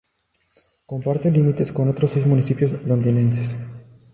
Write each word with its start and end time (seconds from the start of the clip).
Comparte 0.87 1.29
límites 1.29 1.71
con 1.71 1.87
otros 1.87 2.09
seis 2.09 2.25
municipios 2.25 2.71
londinenses. 2.87 3.55